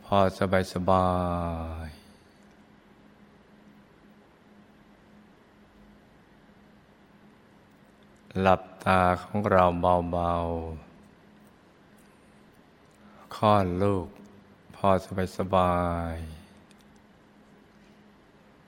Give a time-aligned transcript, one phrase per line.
[0.17, 1.07] อสบายสบา
[1.87, 1.89] ย
[8.39, 9.63] หลับตาของเรา
[10.11, 14.07] เบาๆค่อนลูก
[14.75, 15.75] พอสบายสบา
[16.13, 16.15] ย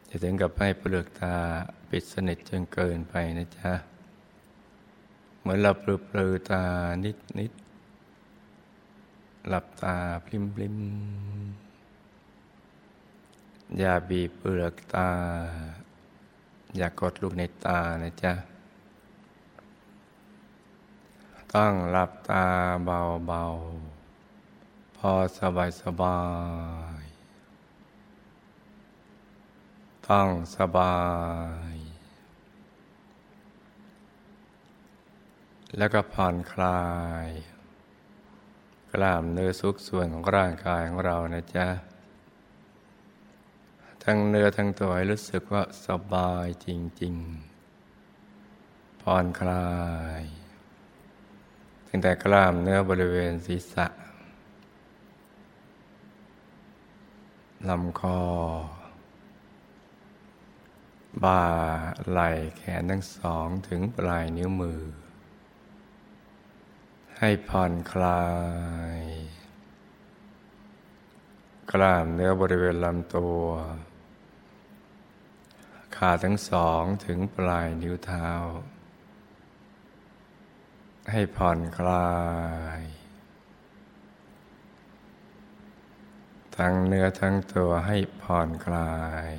[0.10, 1.36] จะถึงกับให้เปลือกตา
[1.90, 3.72] ปิดสนิทจนเกินไปนะจ๊ะ
[5.40, 6.64] เหมือนเราปลือปลือตา
[7.06, 7.52] นิดนิด
[9.50, 10.78] หลับตาพลิมพลิม
[13.78, 15.10] อย่าบีบเปลือกตา
[16.78, 18.34] อย่ากดลูกในตานะจ๊ะ
[21.54, 22.46] ต้องหลับตา
[22.86, 26.22] เบาๆ พอสบายสบา
[27.02, 27.04] ย
[30.10, 30.98] ต้องสบา
[31.74, 31.76] ย
[35.78, 36.84] แล้วก็ผ่อนคลา
[37.26, 37.30] ย
[38.94, 41.68] กล้ามเนื้อสุกส่วนของร่างกายของเรานะจ๊ะ
[44.04, 46.68] ทั้งเนื้อทั้งตัวให้รู้สึกว่าสบายจ
[47.02, 47.16] ริง
[48.10, 49.72] ๆ ผ่อนคลา
[50.22, 50.24] ย
[51.88, 53.88] ตั้งแต่กล้ามเนื้อบริเวณศีรษะ
[57.70, 58.22] ลำคอ
[61.24, 61.44] บ่า
[62.10, 64.82] ไหล่แขนทั้งสองถึงปลายนิ้วมือ
[67.26, 68.26] ให้ผ่อนคลา
[69.00, 69.02] ย
[71.72, 73.44] กล้ามเนื้อบริเวณลำตัว
[75.96, 78.30] ขาทั้งสองถึงปลายนิ้วเท้า
[81.12, 82.14] ให้ผ่อนคลา
[82.80, 82.82] ย
[86.58, 88.94] ทั้งเนื้อทั้งตัวให้ผ่อนคลา
[89.28, 89.30] ย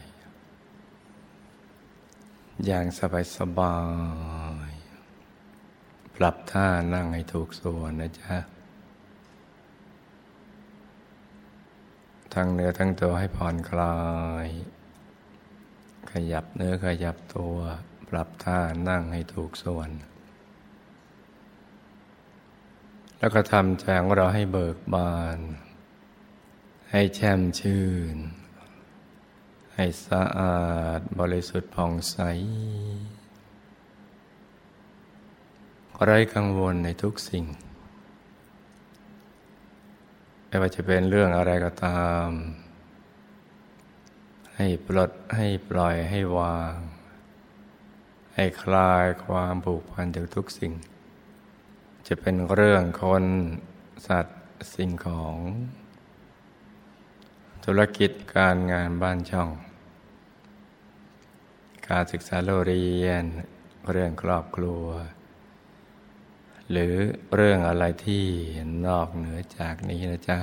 [2.67, 3.79] อย่างสบายสบา
[4.43, 4.44] ย
[6.17, 8.35] ปรับท่านั่งให้ถูกส่วนนะจ๊ะ
[12.35, 13.99] ทั้งเนื้อทั้งตัวให้ผ่อนคลา
[14.45, 14.47] ย
[16.11, 17.57] ขยับเนื้อขยับตัว
[18.09, 18.59] ปรับท่า
[18.89, 19.91] นั่งให้ถูกส่วน
[23.19, 25.39] แล้วก็ทำใจของเราให้เบิกบาน
[26.91, 28.17] ให้แช่มชื่น
[29.75, 30.65] ให้สะอา
[30.99, 32.19] ดบริสุทธิ์ผ่องใส
[36.03, 37.45] ไร้กังวลในทุกสิ่ง
[40.47, 42.29] ไม่ว่าจะเป็นเรื่องอะไรก็ตาม
[44.57, 46.75] ให้ปลดให้ปล่อยให้วาง
[48.35, 50.73] ให้คลายความผูกพันจากทุกสิ่ง
[52.07, 53.25] จะเป็นเรื่องคน
[54.07, 54.41] สัตว์
[54.75, 55.37] สิ่งของ
[57.65, 59.51] ธุรกิจการงานบ้านช่อง
[61.89, 63.23] การศึกษาโรงเรียน
[63.91, 64.87] เรื่องครอบครัว
[66.71, 66.95] หรือ
[67.35, 68.25] เรื่องอะไรที่
[68.87, 70.39] นอกเหนือจากนี้นะจ๊ะ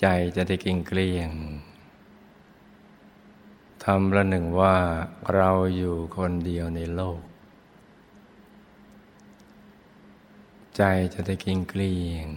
[0.00, 1.30] ใจจะได้กิ่งเกลี้ยง
[3.84, 4.76] ทำละหนึ่งว่า
[5.34, 7.20] เราอยู่คนเดียวในโลก
[10.76, 10.82] ใจ
[11.14, 12.28] จะได้กิ่งเกลี้ยง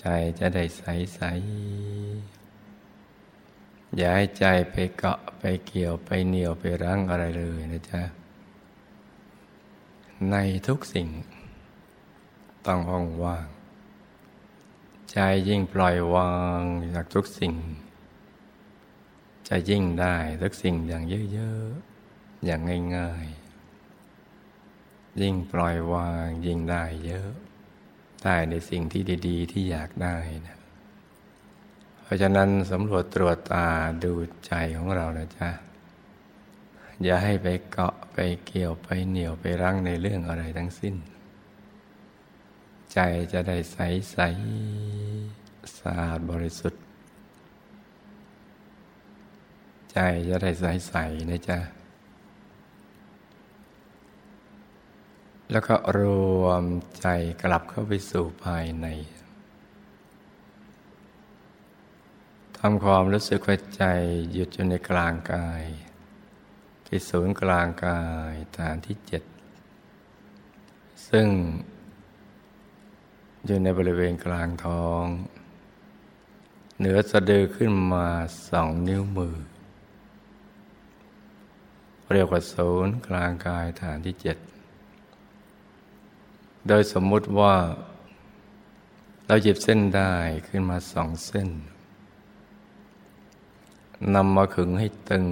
[0.00, 0.06] ใจ
[0.38, 0.82] จะได้ใส
[1.14, 1.20] ใส
[3.96, 8.02] อย่าให้ใจไปเกาะไปเกี่ยวไปเหนียวไปรั้งอะไรเลยนะจ๊ะ
[10.32, 10.36] ใน
[10.68, 11.08] ทุกสิ่ง
[12.66, 13.46] ต้องว่างว่าง
[15.10, 15.18] ใจ
[15.48, 16.62] ยิ่งปล่อยวาง
[16.94, 17.54] จากทุกสิ่ง
[19.48, 22.60] จะยิ่งได้ทุกสิ่งอย่างเยอะๆ อย่าง
[22.96, 27.30] ง่ายๆ ยิ่งปล่อยวางยิ่งได้เยอะ
[28.24, 30.16] ได้ในสิ่งที่ดี ๆ ที่อยากได้
[30.46, 30.58] นะ
[32.02, 33.68] เพราะฉะนั้นสำรวจตรวจตา
[34.04, 34.12] ดู
[34.46, 35.50] ใจของเรานะจ๊ะ
[37.02, 40.94] อย่าให้ไปเกาะ ไปเกี่ยวไปเหนียวไปรั้งในเรื่องอะไรทั้งสิ้น
[42.92, 42.98] ใจ
[43.32, 43.78] จะได้ใส
[44.12, 44.18] ใส
[45.78, 46.82] สะอาดบริสุทธิ์
[49.92, 49.98] ใจ
[50.28, 50.94] จะได้ใสใส
[51.30, 51.58] นะจ๊ะ
[55.50, 56.00] แล้วก็ร
[56.42, 56.64] วม
[57.00, 57.06] ใจ
[57.42, 58.86] กลับเข้าไปสู่ภายใน
[62.58, 63.84] ทำความรู้สึกว่าใจ
[64.32, 65.64] หยุดอยู่ในกลางกาย
[66.90, 68.00] ที่ศูนย์กลางกา
[68.32, 69.22] ยฐานที่เจ็ด
[71.08, 71.28] ซึ่ง
[73.46, 75.04] อยู่ในบริเวณกลางท้อง
[76.78, 78.06] เหนือสะดือขึ้นมา
[78.48, 79.36] สองนิ้วมือ
[82.12, 84.38] เรียกว่าศูนย์กลางกายฐานที่เจ็ด
[86.68, 87.54] โดยสมมุติว่า
[89.26, 90.12] เราหยิบเส้นได้
[90.48, 91.48] ขึ้นมาสองเส้น
[94.14, 95.26] นำมาขึงให้ตึง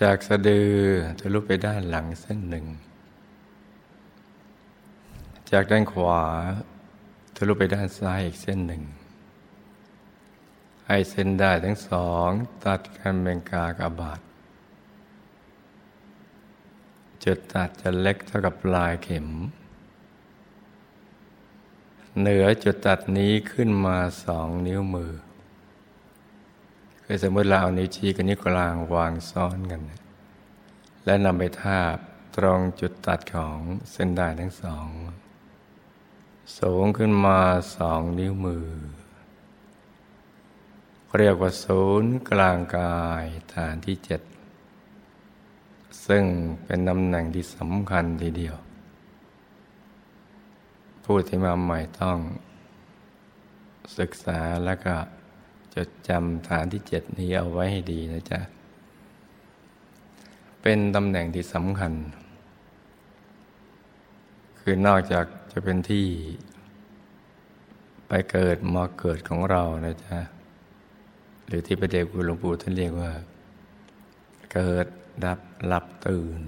[0.00, 0.72] จากสะดือ
[1.18, 2.66] ทะลุไปด้านหลังเส้นหนึ่ง
[5.50, 6.22] จากด้านขวา
[7.36, 8.82] ทะลุไปด้านซ้ายอีกเส้นหนึ่ง
[10.86, 12.28] ให้เส้นได้ทั้งสอง
[12.64, 14.20] ตัดกันเป็นกากบาท
[17.24, 19.28] จุดตัดจะเล็กเท่ากับปลายเข็ม
[22.20, 25.12] เหนือจุดตัดนี้ขึ้นมาสองนิ้วมือ
[27.04, 29.80] คือสมมติเราเอานิ้วชี้กับนิ้วกลางวางซ้อนกัน
[31.04, 31.96] และนำไปทาบ
[32.36, 33.58] ตรงจุดตัดของ
[33.90, 34.88] เส้นได้ทั้งสอง
[36.58, 37.40] สูงขึ้นมา
[37.76, 38.68] สองนิ้วมือ
[41.18, 43.24] เรียกว่าศูนย์กลางกาย
[43.54, 44.20] ฐานที่เจ็ด
[46.06, 46.24] ซึ่ง
[46.64, 48.56] เป็นตำแหน่งที่สำคัญทีเดียว
[51.04, 52.18] ผู้ที่มาใหม่ต้อง
[53.98, 54.94] ศึกษาแล้วก็
[55.74, 58.40] จดจำฐานที่เจ็ดนี้เอาไว้ให้ดีนะจ๊ะ
[60.62, 61.92] เป็นตำแหน่งที่สำคัญ
[64.60, 66.06] คือนอกจากจะเป็นที่
[68.08, 70.18] ไปเกิดมาเกิดของเรานะจ๊ะ
[71.46, 73.12] หรือที่พระเดชคุณหลวงปู่ท่านเรียกว่า
[74.52, 74.86] เกิด
[75.24, 76.40] ดับหลับตื่น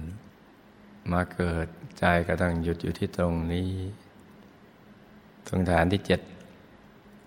[1.11, 1.67] มาเกิด
[1.99, 3.71] ใจก็ต้องหยุดอยู่ที่ตรงนี้
[5.47, 6.21] ตรงฐานที่เจ็ด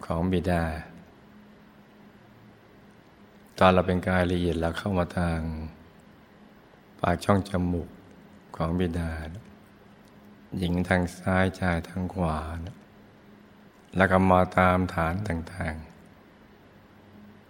[0.05, 0.63] ของบิดา
[3.63, 5.41] ตอนเราเป็นกายละเอียดเราเข้ามาทาง
[7.01, 7.89] ปากช่องจมูก
[8.57, 9.13] ของบิดา
[10.59, 12.39] หญิงทางซ้ายชายทางขวา
[13.97, 15.75] แล้วก็มาตามฐานต่าง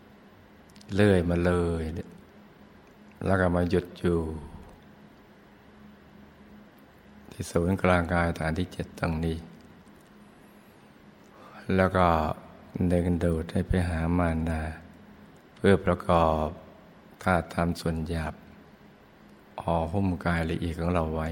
[0.00, 1.82] ๆ เลื่อยมาเลย
[3.26, 4.20] แล้วก็มาหยุดอยู่
[7.32, 9.36] ที่ศูนย์กลางกายฐานที่เจ็ดตรงนี้
[11.76, 12.06] แล้วก็
[12.88, 14.62] เดินดูดให้ไปหามารดา
[15.60, 16.48] พื่อประกอบ
[17.22, 18.34] ธาตุธรรมส่วนหยาบ
[19.62, 21.28] ห่อหุ้มกายละเอียดของเราไว้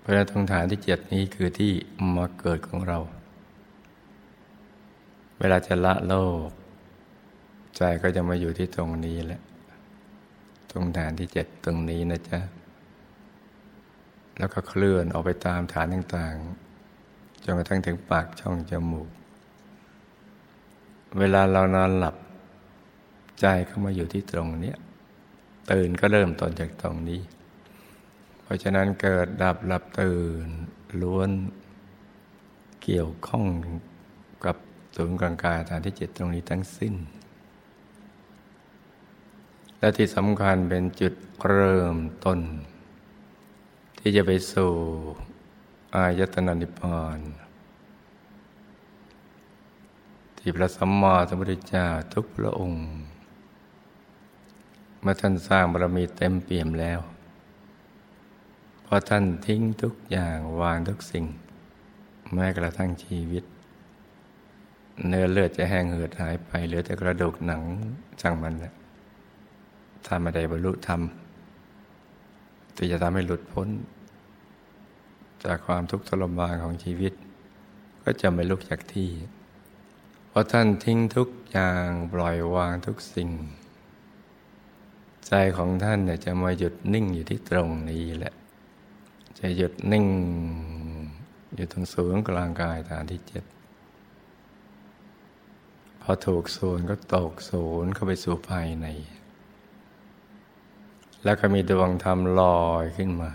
[0.00, 1.72] เพราะตรงฐานที่เจ็ดนี้คือที่
[2.16, 2.98] มาเกิดของเรา
[5.38, 6.14] เวลาจะละโล
[6.46, 6.48] ก
[7.76, 9.40] ใจก็จะมาอยู่ที่ตรงนี้แหละ
[10.70, 12.40] ตรงฐานที่เจ็ดตรงนี้นะจ๊ะ
[14.38, 19.10] แล้วก็เคลื่อนออกไปตามฐานต่างๆ จนกระทั่งถึงปากช่องจมูก
[21.18, 22.16] เวลาเรานอนหลับ
[23.40, 24.74] ใจเข้ามาอยู่ที่ตรงนี้
[25.70, 27.20] ตื่นก็เริ่มต้นจากตรงนี้
[28.42, 30.46] เพราะฉะนั้นเกิดดับหลับตื่น
[31.02, 31.30] ล้วน
[32.82, 33.44] เกี่ยวข้อง
[34.44, 34.56] กับ
[34.96, 36.94] ศูนย์กลางกายฐานที่เจ็ดตรงนี้ทั้งสิ้น
[39.78, 41.14] และที่สำคัญเป็นจุด
[41.46, 42.40] เริ่มต้น
[43.98, 44.72] ที่จะไปสู่
[45.94, 47.18] อายตนะนิพพาน
[50.40, 52.84] ที่พระสัมมาสัมพุทธเจ้าทุกพระองค์
[55.00, 57.00] เมื่อท่านสร้างบารมีเต็มเปี่ยมแล้ว
[58.86, 61.24] พอท่านทิ้งทุกอย่างวางทุกสิ่ง
[62.32, 63.44] แม้กระทั่งชีวิต
[65.06, 67.62] เนื้อเลือดจะแห้งเหือดหายไปเหลือแต่กระดูกหนัง
[68.20, 68.72] ช่างมันแหละ
[70.06, 71.00] ถ้าไม่ได้บรรลุธรรม
[72.76, 73.68] ที่จะทำให้หลุดพ้น
[75.44, 77.12] จากความทุกข์ทรมานของชีวิต
[78.02, 79.08] ก็จะไม่ลุกจากที่
[80.32, 83.30] พอท่านทิ้งทุกอย่างปล่อยวางทุกสิ่ง
[85.26, 88.34] ใจของท่านเนี่ยจะมาหยุดนิ่งอยู่ที่ตรงนี้แหละ
[89.38, 90.06] จะหยุดนิ่ง
[91.54, 93.44] อยู่ตรงศูนย์กลางกายฐานที่เจ็ด
[96.00, 98.86] พอถูกศูนย์ก็ตกศูนย์เข้าไปสู่ภายใน
[101.24, 103.30] แล้วก็มีดวงธรรมลอยขึ้นมา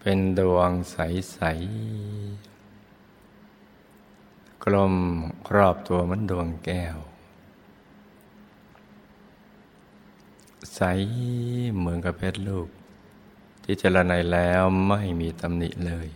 [0.00, 1.40] เป็นดวงใส
[4.64, 4.94] กลม
[5.48, 6.96] ครอบตัวเหมือนดวงแก้ว
[10.74, 10.80] ใส
[11.76, 12.68] เหมือนกับเพชรลูก
[13.62, 16.08] ที่เจรไนแล้วไม่มีตำหนิเลย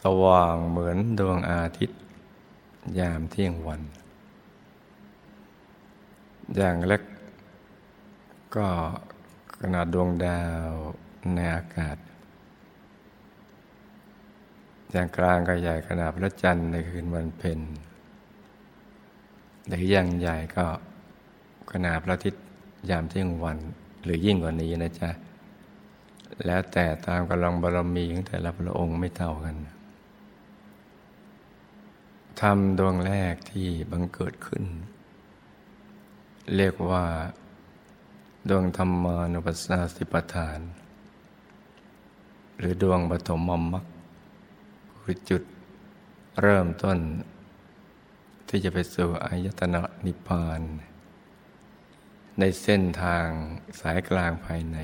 [0.00, 2.00] สว่างเหมือนดวงอาทิตย์
[2.98, 3.82] ยามเที่ยงวัน
[6.56, 7.02] อย่างเล็ก
[8.56, 8.68] ก็
[9.58, 10.70] ขนาดดวงดาว
[11.34, 11.96] ในอากาศ
[14.92, 17.60] อย่างกลางก็ใหญ่ขนาดพระจันทร์ในคืนวันเพ็ญ
[19.68, 20.64] หรืออย่างใหญ่ก็
[21.72, 22.44] ขนาดพระอาทิตย์
[22.90, 23.58] ยามเที่ยงวัน
[24.04, 25.10] หรือยิ่งกว่านี้นะจ๊ะ
[26.46, 29.56] แล้วแต่ตามกำลังบารมีของแต่ละพระองค์ไม่เท่ากัน
[32.40, 34.64] ทำดวงแรกที่บังเกิดขึ้น
[36.56, 37.04] เรียกว่า
[38.48, 40.60] ดวงธรรมานุปัสสนาสิปทาน
[42.58, 43.84] หรือดวงปฐมมมรรค
[45.02, 45.42] คือจุด
[46.40, 46.98] เริ่มต้น
[48.48, 50.60] ที่จะไปสู่อายตนะนิพพาน
[52.38, 53.26] ในเส้นทาง
[53.80, 54.78] สายกลางภายใน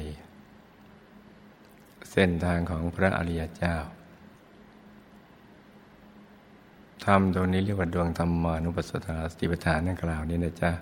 [2.11, 3.77] เส้นทางของพระอริยเจ้า
[7.05, 10.73] ธรรมดวงนี้เรียกว่าดวงธรรมานุปัสสนาสติปัฏฐานนั่นกล่าวนี้นะจ๊ะ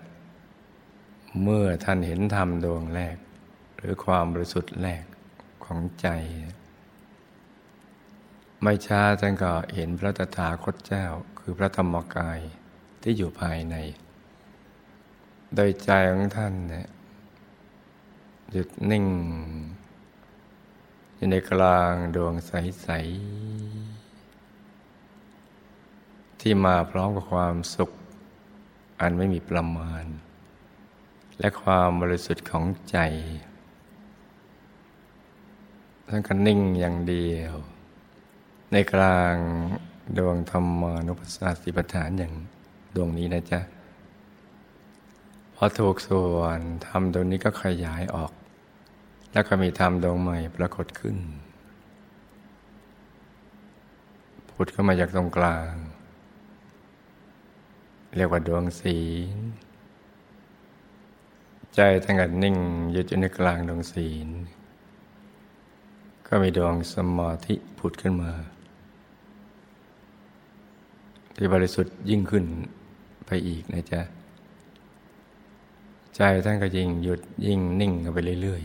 [1.43, 3.17] เมื่อท่านเห็นธรรมดวงแรก
[3.77, 5.05] หรือความบริสุทธิ์แรก
[5.65, 6.09] ของใจ
[8.67, 11.07] ไม่ช้าท่านก็เห็นพระตถาคตเจ้า
[11.39, 12.41] คือพระธรรมกาย
[13.03, 13.77] ที่อยู่ภายใน
[15.55, 16.89] โดยใจของท่านเนี่ย
[18.53, 19.07] หยุดนิ่ง
[21.17, 22.89] อยู่ในกลางดวงใส
[25.05, 27.91] ๆ ที่มาพร้อมกับความสุข
[29.01, 30.05] อันไม่มีประมาณ
[31.39, 32.99] และความบริสุทธิ์ของใจ
[36.09, 37.55] ท่านก็นิ่งอย่างเดียว
[38.77, 39.37] ในกลาง
[40.19, 42.33] ดวงธรรมานุปัสสนาสิปฐานอย่าง
[42.95, 43.61] ดวงนี้นะจ๊ะ
[45.55, 48.33] พอถูกส่วนธรรมดวงนี้ก็ขยายออก
[49.33, 51.17] แล้วก็มีธรรมดวงใหม่ปรากฏขึ้น
[54.51, 55.73] ผุดเข้ามาจากตรงกลาง
[58.17, 58.99] เรียกว่าดวงศี
[59.35, 59.37] ล
[61.75, 62.57] ใจตั้งแต่นิ่ง
[62.93, 64.29] อยู่ในกลางดวงศีล
[66.27, 68.33] ก็มีดวงสมาธิผุดขึ้นมา
[71.37, 72.45] ที่บริสุทธิ์ยิ่งขึ้น
[73.27, 74.01] ไปอีกนะจ๊ะ
[76.15, 78.63] ใจท่านก็ยิ่งหยุดยิ่งนิ่งไปเรื่อย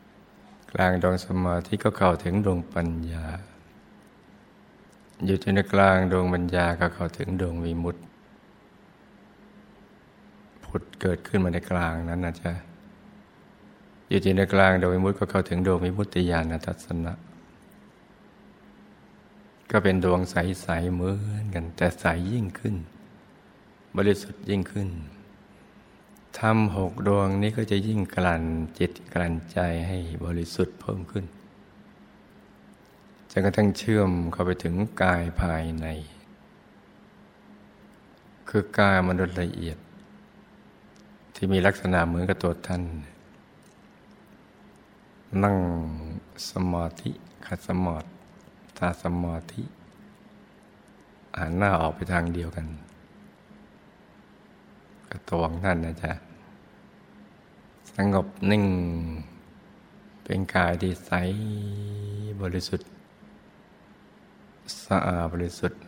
[0.00, 3.24] ๆ กลางดวงสมาธิก็เข้าถึงดวงปัญญา
[5.24, 8.02] อยู่ในกลางดวงปัญญาก็เข้าถึงดวงวิมุตติ
[10.64, 12.52] ผุดเกิดขึ้นมาในกลางนั้นนะจ๊ะ
[14.08, 17.12] อยู่ที่ในกลางโดยมุตติก็เข้าถึงดวงวิมุตติญาณทัศนะ
[19.72, 22.76] ก็เป็นดวงใส ๆ เหมือนกัน แต่ใสยิ่งขึ้น
[23.96, 24.88] บริสุทธิ์ยิ่งขึ้น
[26.38, 28.42] ทำหกดวงนี้ก็จะยิ่งกลั่น
[28.78, 31.24] จิตกลั่นใจให้บริสุทธิ์เพิ่มขึ้น
[33.30, 35.86] จนกระทั่งเชื่อมเข้าไปถึงกายภายใน
[38.48, 39.78] คือกายมนุษย์ละเอียด
[41.34, 42.82] ที่มีลักษณะเหมือนกับตัวท่าน
[45.44, 45.56] นั่ง
[46.50, 47.10] สมาธิ
[47.46, 48.11] ขัดสมาธิ
[48.82, 49.62] ตาสมาธิ
[51.38, 52.66] หันหน้าออกไปทางเดียวกัน
[55.10, 56.12] กับตัวของท่านนะจ๊ะ
[57.94, 58.64] สงบนิ่ง
[60.24, 61.12] เป็นกายที่ใส
[62.42, 62.88] บริสุทธิ์
[64.86, 65.80] สะอาดบริสุทธิ์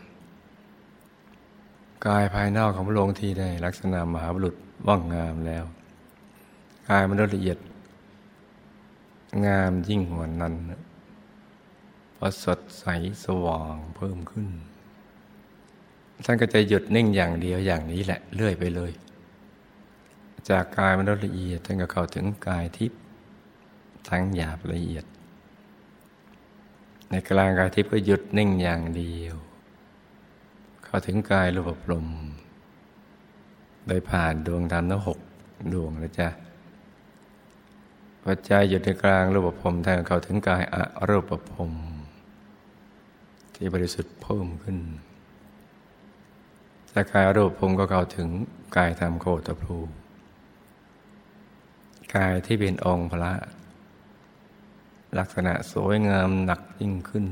[2.07, 4.55] กายภายนอกของพระองค์ที่ได้ลักษณะมหาบุรุษ
[4.87, 5.65] ว่างงามแล้ว
[6.89, 7.59] กายมันละเอียด
[9.47, 10.55] งามยิ่งกว่านั้น
[12.27, 12.85] พอสดใส
[13.25, 14.49] สว่างเพิ่มขึ้น
[16.25, 18.93] ท่านก็จะหยุดนิ่งอย่างเดียวอย่างนี้แหละเลื่อยไปเลย
[20.51, 23.01] จากกายมันละเอียดท่านก็เข้าถึงกายทิพย์
[24.09, 25.05] ทั้งหยาบละเอียด
[27.11, 29.37] ในกลางกายทิพย์ก็หยุดนิ่งอย่างเดียว
[30.85, 32.07] เข้าถึงกายรูปปรม
[33.87, 35.19] โดยผ่านดวงธรรมทั้งหก
[35.73, 36.29] ดวงนะจ๊ะ
[38.25, 40.77] ปัจจัยอยู่ในกลางรูปภพแทนเข้าถึงกายอ
[41.09, 41.73] รูปภพ
[43.55, 44.79] ที่บริสุทธิ์เพิ่มขึ้น
[46.93, 48.29] จากกายรูปภพก็เข้าถึง
[48.77, 49.77] กายธรรมโคตภู
[52.15, 53.35] กายที่เป็นองค์พระ
[55.19, 57.27] ลักษณะสวยงามหนักยิ่งขึ้น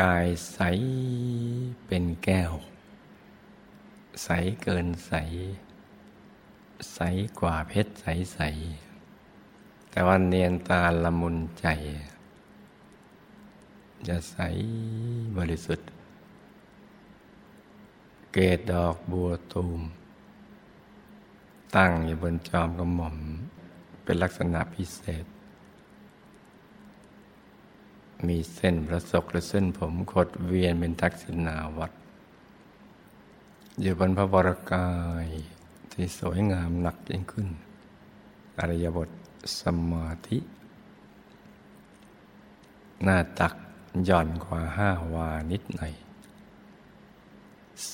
[0.00, 0.60] กายใส
[1.86, 2.52] เป็นแก้ว
[4.24, 4.28] ใส
[4.62, 5.12] เกินใส
[6.94, 7.00] ใส
[7.40, 8.40] กว่าเพชรใสใส
[9.90, 11.66] แต่ว่าเนียนตาละมุนใจ
[14.08, 14.36] จะใส
[15.36, 15.88] บริสุทธิ์
[18.32, 19.80] เกตดอกบัวตูม
[21.76, 23.16] ตั้งอยู่บนจอมกระหม่อม
[24.02, 25.24] เป็นลักษณะพิเศษ
[28.26, 31.92] มีเส้นประศกและเส้นผมขดเวียนเป็นทักษิณาวัด
[33.80, 34.88] อยู่บนพระบรกา
[35.24, 35.26] ย
[35.92, 37.48] ที่สวยงามหนักยิ่งขึ้น
[38.58, 39.10] อริยบท
[39.60, 40.38] สมาธิ
[43.02, 43.54] หน้าตัก
[44.04, 45.92] หย่อนกว่าห้าวานิดหน่อย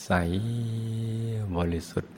[0.02, 0.10] ใส
[1.56, 2.14] บริสุทธิ์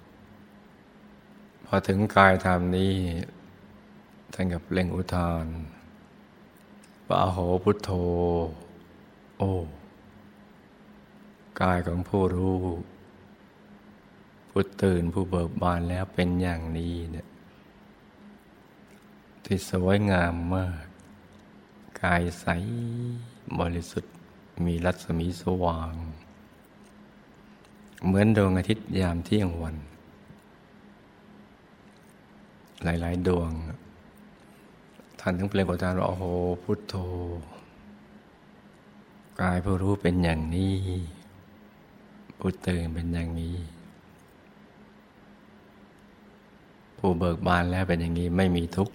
[1.64, 2.94] พอถึงกายธรรมนี้
[4.32, 5.46] ท่านกับเล่งอุทาน
[7.08, 7.90] ว่าโหพุทโธ
[9.38, 9.52] โอ้
[11.60, 12.62] กายของผู้รู้
[14.48, 17.28] ผู้ตื่นผู้เบิกบานแล้วเป็นอย่างนี้เนี่ย
[19.44, 20.84] ที่สวยงามมาก
[22.02, 22.46] กายใส
[23.60, 24.12] บริสุทธิ์
[24.66, 25.94] มีรัศมีสว่าง
[28.04, 29.76] เหมือนดวงอาทิตย์ยามเที่ยงวัน
[32.84, 33.50] หลาย ๆ ดวง
[35.20, 36.24] ท่านถึงเปล่งประทานว่าโอ้โห
[36.62, 36.94] พุทโธ
[39.40, 40.76] กายผู้รู้เป็นอย่างนี้
[42.38, 43.56] ผู้ตื่นเป็นอย่างนี้
[46.98, 48.94] ผู้เบิกบานแล้วเป็นอย่างนี้ไม่มีทุกข์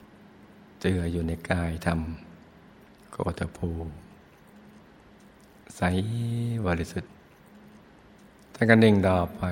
[0.81, 1.99] เจืออยู่ในกายธรรม
[3.11, 3.71] โกตภู
[5.77, 5.81] ใส
[6.67, 7.11] บริสุทธิ์
[8.53, 9.43] ท่านก็นิ่งดอไป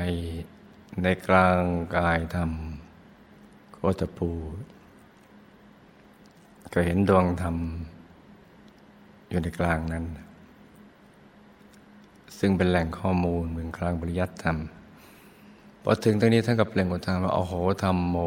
[1.04, 1.62] ในกลาง
[1.96, 2.52] กายธรรม
[3.74, 4.30] โกตภู
[6.74, 7.58] ก็เห็นดวงธรรม
[9.30, 10.06] อยู่ในกลางนั้น
[12.40, 14.58] ซึ่งเป็นแหล่งข้อมูลเหมือนกลางปริยัติธรรม
[15.84, 18.18] พอถึงตรงนี้ท่านก็เปล่งอุทานว่าโอ้โหธรรมโม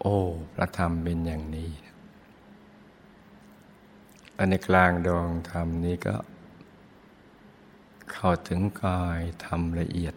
[0.00, 0.16] โอ้
[0.54, 1.70] พระธรรมเป็นอย่างนี้
[4.36, 6.14] อันในกลางดวงธรรมนี้ก็
[8.12, 10.14] เข้าถึงกายธรรมละเอียด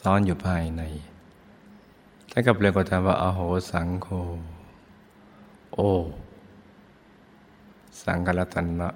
[0.00, 0.82] ซ้อนอยู่ภายใน
[2.30, 4.08] ท่านก็เปล่งอุทานว่าอโหสังโฆ
[5.74, 5.80] โอ
[8.02, 8.88] สังฆรัตนะ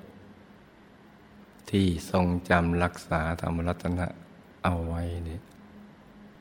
[1.71, 4.07] ที่ทรงจำรักษาธรรมรัตนะ
[4.65, 5.41] เอาไว้เนี่ย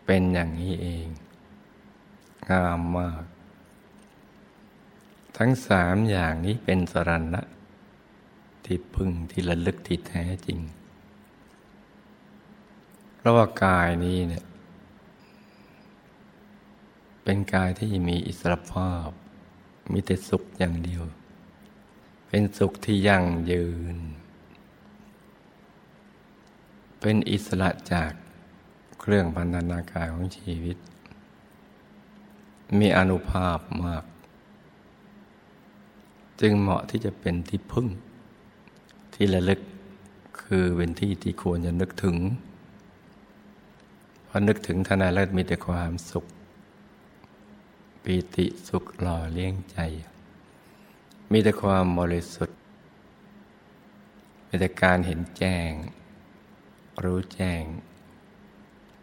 [0.06, 1.08] เป็นอย่างนี้เอง
[2.50, 3.24] งามมาก
[5.38, 7.42] ทั้งสามอย่างนี้เป็นสรณะ
[8.68, 10.60] ที่พึ่งที่ระลึกที่แท้จริง
[13.16, 14.46] เพราะว่ากายนี้เนี่ย
[17.24, 19.10] เป็นกายที่มีอิสรภาพ
[19.92, 21.04] มีแต่สุขอย่างเดียว
[22.28, 23.98] เป็นสุขที่ยั่งยืน
[27.00, 28.12] เป็นอิสระจาก
[29.00, 30.78] เครื่องพันธนาการของชีวิต
[32.80, 34.06] มีอนุภาพมาก
[36.42, 37.88] จึงเหมาะที่จะเป็นที่พึ่ง
[39.20, 39.62] ที่ระลึก
[40.42, 42.16] คือเป็นที่ที่ควรจะนึกถึง
[44.28, 46.26] พอนึกถึงทนายแล้วมีแต่ความสุข
[48.04, 49.78] ปีติสุขหล่อเลี้ยงใจ
[51.32, 52.58] มีแต่ความบริสุทธิ์
[54.48, 55.70] มีแต่การเห็นแจ้ง
[57.04, 57.64] รู้แจ้ง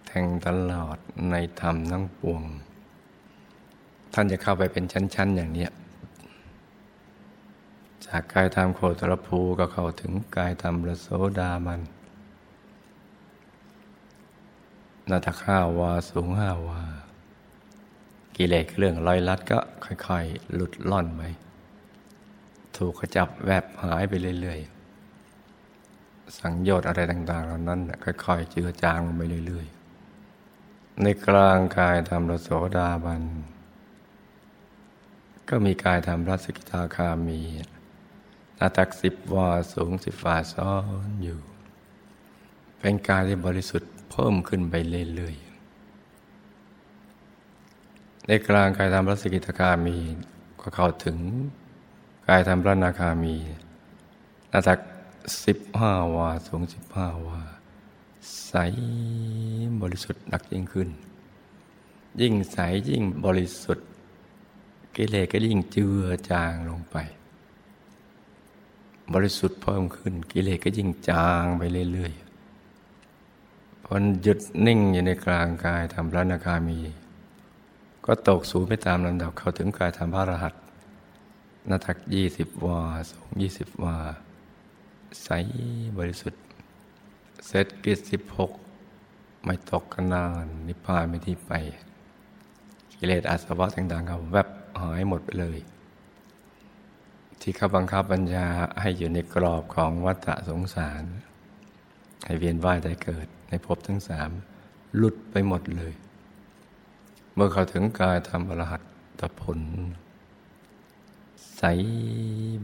[0.06, 0.98] แทงตลอด
[1.30, 2.42] ในธรรมทั้งปวง
[4.14, 11.08] ท่านจะเข้าไปเป็นชั้น ๆ อย่างเนี้จากกายธรรมโคตรภูก็เข้าถึงกายธรรมระโส
[11.40, 11.80] ดามัน
[15.10, 16.80] นาทข้าวาสูงห้าวา
[18.36, 21.22] กิเลสเรื่องลอยลัดก็ค่อยๆ หลุดล่อนไป
[22.76, 33.22] ถูกขจับแวบหายไปเรื่อยๆ สังโยชน์อะไรต่างๆ เหล่านั้นค่อยๆ เจือจางลงไปเรื่อยๆ ในกลางกายธรรมรโสดาบัน
[35.48, 37.40] ก็มีกายธรรมรัศกิทาคามี
[38.58, 40.72] นาตักสิบวาสูงสิบฝาซ้อ
[41.06, 41.40] นอยู่
[42.78, 44.74] เป็นกายที่บริสุทธิ์เพิ่มขึ้นไป
[45.14, 45.44] เรื่อยๆ
[48.26, 49.96] ในกลางกายธรรมรัศกิทาคามี
[50.60, 51.18] ก็เข้าถึง
[52.28, 53.36] กายธรรมพระนาคามี
[54.52, 54.78] นาตัก
[55.44, 57.40] สิบห้าวาสูงสิบห้าวา
[58.46, 58.52] ใส
[59.80, 60.88] บริสุทธิ์หนักยิ่งขึ้น
[62.20, 63.86] ยิ่งใสยิ่งบริสุทธิ์
[64.96, 66.96] กิเลสก็ยิ่งเจือจางลงไป
[69.12, 71.62] บริสุทธิ์เพิ่มขึ้น กิเลสก็ยิ่งจางไป
[71.92, 76.78] เรื่อยๆพอหยุดนิ่งอยู่ในกลางกายทำพระนาคามี
[78.06, 80.54] ก็ตกสูงไปตามลำดับเข้าถึงกายทำพระรหัส
[81.70, 83.96] นาทักยี่สิบวาสูงยี่สิบวา
[85.22, 85.28] ใส
[85.98, 86.42] บริสุทธิ์
[87.46, 88.50] เสร็จกิจสิบหก
[89.44, 91.52] ไม่ตกกันนาน นิพพานไม่ที่ไป
[92.98, 94.48] กิเลสอาสวะต่างๆเขาแวบ
[94.80, 95.58] หายหมดไปเลย
[97.46, 98.46] ที่เขาบังคับบัญญา
[98.80, 101.02] ให้อยู่ในกรอบของวัฏสงสาร
[102.24, 104.30] ให้เวียนว่ายใจเกิดในภพทั้งสาม
[104.96, 105.92] หลุดไปหมดเลย
[107.34, 108.76] เมื่อเขาถึงกายธรรมอรหั
[109.20, 109.60] ตผล
[111.58, 111.62] ใส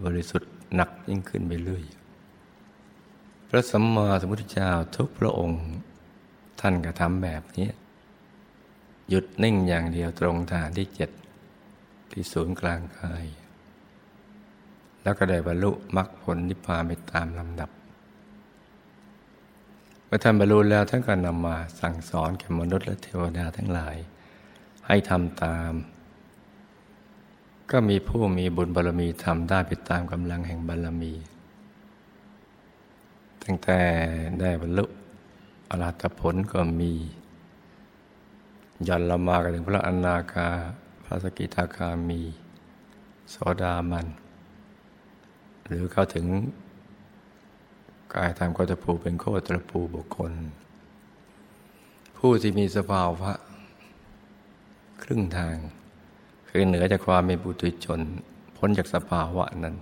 [0.02, 1.84] บริสุทธิ์หนักยิ่งขึ้นไปเรื่อย
[3.48, 5.62] พระสัมมาสัมพุทธเจ้าทุกพระองค์
[6.60, 7.68] ท่านกระทำแบบนี้
[9.08, 11.10] หยุดนิ่งอย่างเดียวตรงฐานที่เจ็ด
[12.10, 13.24] ที่ศูนย์กลางกาย
[15.02, 17.70] แล้วก็ได้บรรลุมรรคผลนิพพานไปตามลำดับ
[20.04, 23.96] เมื่อท่านบรรลุแล้วท่านก็นำมาสั่งสอนแก่มนุษย์และเทวดาทั้งหลาย
[24.86, 25.72] ให้ทำตาม
[27.70, 31.12] ก็มีผู้มีบุญบารรมีทำได้ไปตามกำลังแห่งบารรมี
[33.42, 33.78] ตั้งแต่
[34.40, 34.84] ได้บรรลุ
[35.68, 36.92] อรหัตผลก็มี
[38.88, 40.48] ยันละมากันถึงพระอนาคา
[41.04, 42.20] พระสกิทาคามี
[43.30, 44.06] โสดามัน
[45.70, 46.26] หรือเข้าถึง
[48.14, 50.32] กายธรรมก็จะผูเป็นโคตรปูบุคคล
[52.18, 53.32] ผู้ที่มีสภาวะ
[55.02, 55.56] ครึ่งทาง
[56.48, 58.00] คือเหนือจากความเป็นปุถุชน
[58.56, 59.76] พ้นจากสภาวะนั้น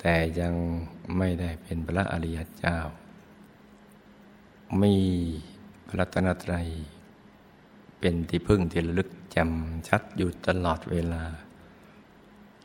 [0.00, 0.54] แต่ยัง
[1.16, 2.78] ไม่ได้เป็นพระอริยเจ้า
[4.82, 4.96] มี
[5.86, 6.68] พระรัตนตรัย
[8.00, 11.24] เป็นที่พึ่งที่ระลึกจำชัดอยู่ตลอดเวลา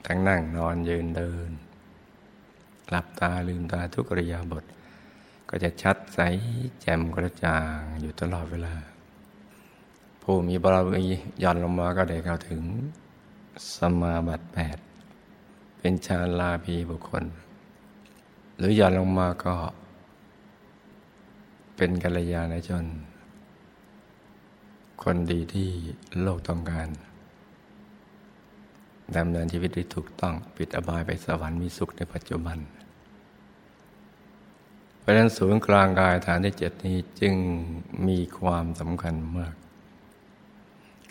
[0.05, 1.49] ทั้งนั่งนอนยืนเดิน
[2.93, 4.63] หลับตาลืมตาทุกริยาบท
[5.49, 6.19] ก็จะชัดใส
[6.81, 8.73] แจ่มกระจ่างอยู่ตลอดเวลา
[10.21, 11.05] ผู้มีบารมี
[11.43, 12.61] ย่อนลงมาก็ได้เข้าถึง
[13.75, 14.77] สมาบัติแปด
[15.77, 17.23] เป็นชาลาภีบุคคล
[18.57, 19.55] หรือย่อนลงมาก็
[21.75, 22.85] เป็นกัลยาณชน
[25.03, 25.69] คนดีที่
[26.21, 26.89] โลกต้องการ
[29.17, 32.57] ดำเนินชีวิตที่ถูกต้อง ปิดอบายไปสวรรค์มีสุขในปัจจุบัน
[35.03, 37.35] เพราะฉะนั้นศูนย์กลางกายฐานที่เจ็ดนี้จึง
[38.07, 39.55] มีความสำคัญมาก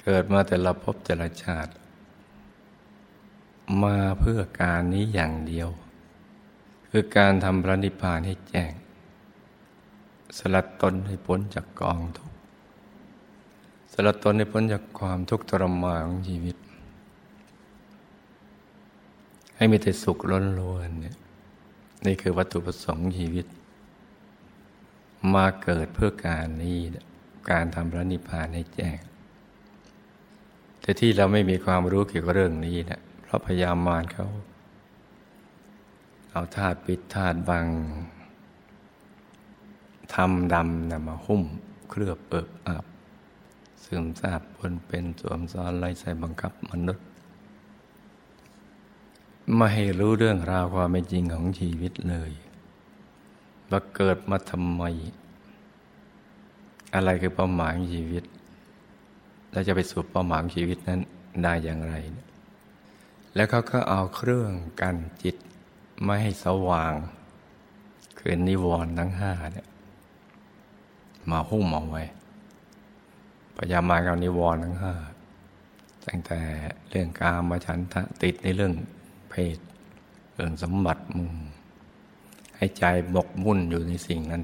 [0.03, 1.73] เกิดมาแต่ละภพแต่ละชาติ
[3.83, 5.69] มาเพื่อการนี้อย่างเดียว
[6.91, 8.73] คือการทำพระนิพพานให้แจ้ง
[10.39, 12.37] สลัดตนให้พ้นจากกองทุกข์
[13.93, 16.57] สลัดตนให้พ้นจากความทุกข์ทรมานของชีวิต
[19.57, 21.17] ให้มีแต่สุขล้นล้วนเนี่ย
[22.07, 23.47] นี่คือวัตถุประสงค์ชีวิต
[25.35, 26.79] มาเกิดเพื่อการนี้
[27.51, 28.99] การทำพระนิพพานให้แจ้ง
[30.81, 34.27] แต่ที่เราไม่มีความรู้เกี่ยวกับเรื่องนี้นะเพราะพยายามมารเขา
[36.33, 37.67] เอาธาตุปิดธาตุบัง
[40.15, 41.43] ทำดำนำมาหุ้ม
[41.91, 42.85] เคลือบเอิบอาบ
[43.85, 47.07] ซึมซาบปนเป็นสวมซ้อนไล่ใส่บังคับมนุษย์
[49.55, 52.33] ไม่ให้รู้เรื่องราวความเป็นจริงของชีวิตเลย
[53.73, 54.83] ว่าเกิดมาทำไม
[56.95, 58.25] อะไรคือเป้าหมายของชีวิต
[59.51, 61.01] และจะไปสู่เป้าหมายของชีวิตนั้น
[61.43, 61.95] ได้อย่างไร
[63.35, 65.37] แล้วเขาก็เอาเครื่องกันจิต
[66.05, 66.95] ไม่ให้สว่าง
[68.19, 69.69] คือนิวรณ์ทั้งห้าเนี่ย
[71.31, 72.03] มาหุ้มเอาไว้
[73.57, 74.95] พยายามกับนิวรณ์ทั้งห้า
[76.07, 76.41] ตั้งแต่
[76.91, 78.73] เรื่องกามฉันทะติดในเรื่อง
[79.31, 79.59] เพศ
[80.35, 81.33] เรื่องสมบัติมุง
[82.63, 84.43] ให้ใจบกมุ่นอยู่ในสิ่งนั้น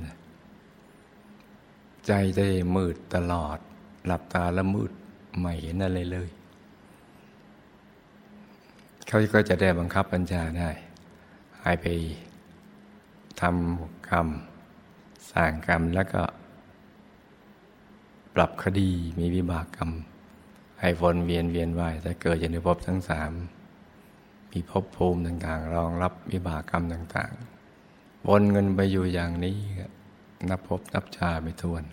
[2.07, 3.59] ใจได้มืดตลอด
[4.07, 4.93] หลับตาแล้วมืด
[5.41, 6.29] ไม่เห็นอะไรเลย
[9.07, 10.71] เขาก็จะได้บังคับปัญญาได้
[11.63, 11.87] ให้ไป
[13.41, 14.29] ทำกรรม
[15.33, 16.23] สร้างกรรมแล้วก็
[18.35, 19.91] ปรับคดีมีวิบากกรรม
[20.81, 23.33] ให้วนเวียนเวียนว่ายแต่เกิดอยู่ในภพทั้งสาม
[24.51, 27.58] มีภพภูมิต่างๆ รองรับวิบากกรรมต่าง ๆ
[28.27, 29.57] วนเงินไปอยู่อย่างนี้
[30.49, 31.85] นับภพนับชาไม่ทวน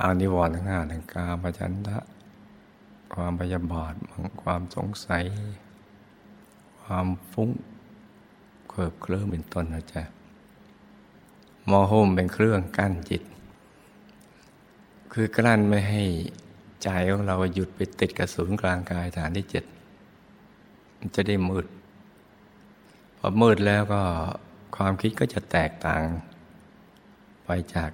[0.00, 1.98] อานิวรณ์ทั้งห้าทั้งกาปจันทะ
[3.14, 3.94] ความพยาบาท
[4.42, 5.24] ความสงสัย
[6.82, 7.50] ความฟุ้ง
[8.68, 10.02] เคิบเคลื่อนเป็นต้นนะจ๊ะ
[11.70, 13.22] มอโฮมเป็นเครื่องกั้นจิต
[15.12, 16.02] คือกลั้นไม่ให้
[16.82, 19.64] ใจของเราหยุดไปติดกับศูนย์กลางกายฐานที่เจ็ด
[21.14, 21.66] จะได้มืด
[23.24, 24.02] พอมืดแล้วก็
[24.76, 26.02] ความคิดก็จะแตกต่าง
[27.44, 27.90] ไปจาก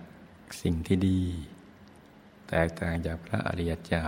[0.62, 1.20] สิ่งที่ดี
[2.48, 4.04] แตกต่างจากพระอริยเจ้า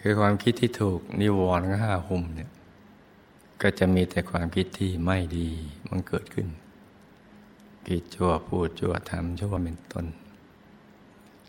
[0.00, 2.50] คือความคิดที่ถูกนิวรณ์ห้าหุมเนี่ย
[3.62, 5.48] ก็จะมีแต่ความคิดที่ไม่ดี
[5.88, 6.48] มันเกิดขึ้น
[7.86, 10.06] คิดชั่วพูดชั่วทำชั่วเป็นต้น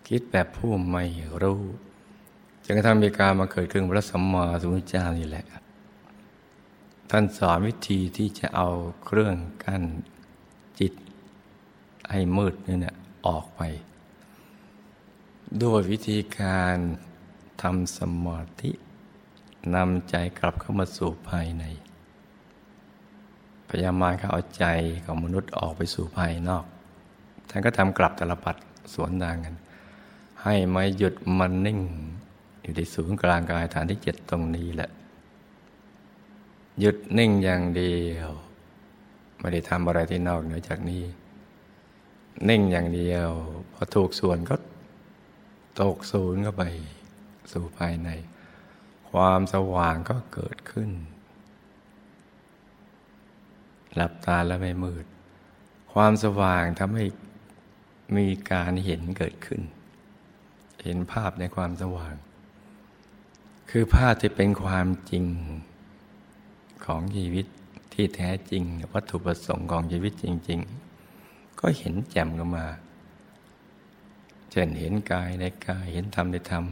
[0.08, 1.04] คิดแบบผู้ไม่
[1.41, 1.62] รู้
[2.63, 5.62] จนกระทั่งมีการมาเกิดขึ้นพระสัมมาสัมพุทธเจ้านี่แหละ
[7.15, 8.69] ท่านสอนวิธีที่จะเอา
[9.06, 9.84] เครื่องกั้น
[10.80, 10.93] จิต
[12.12, 12.95] ให้มืดนี่เนี่ย
[13.28, 13.62] ออกไป
[15.63, 16.78] ด้วยวิธีการ
[17.62, 18.71] ทำสมาธิ
[19.76, 21.63] นำใจกลับเข้ามาสู่ภายใน
[23.67, 24.65] พยายามเขาเอาใจ
[25.06, 26.65] ของมนุษย์ออกไปสู่ภายนอก
[27.49, 28.56] ท่านก็ทำกลับตลปัด
[28.93, 29.56] สวนทางกัน
[30.43, 31.80] ให้ไม่หยุดมันนิ่ง
[32.62, 34.91] อยู่ที่ศูนย์กลางกายฐานที่เจ็ดตรงนี้แหละ
[36.79, 38.29] หยุดนิ่งอย่างเดียว
[39.39, 41.03] ไม่ได้ทำอะไรที่นอกเหนือจากนี้
[42.49, 43.29] นิ่งอย่างเดียว
[43.73, 44.55] พอถูกส่วนก็
[45.81, 46.63] ตกศูนย์เข้าไป
[47.51, 48.09] สู่ภายใน
[49.12, 50.91] ความสว่างก็เกิดขึ้น
[53.95, 55.05] หลับตาแล้วไม่มืด
[55.93, 57.05] ความสว่างทำให้
[58.17, 59.62] มีการเห็นเกิดขึ้น
[60.83, 62.15] เห็นภาพในความสว่าง
[63.69, 65.25] คือภาพที่เป็นความจริง
[66.86, 67.46] ของชีวิต
[67.93, 70.60] ที่แท้จริงวัตถุประสงค์ของชีวิตจริง
[71.10, 72.65] ๆ ก็เห็นแจ่มกันมา
[74.52, 76.63] เช่นเห็นกายในกายเห็นธรรมในธรรม